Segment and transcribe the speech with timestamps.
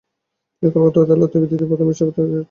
[0.63, 2.39] তিনি কলকাতা উচ্চ আদালতের দ্বিতীয় প্রধান বিচারপতি নিযুক্ত হন।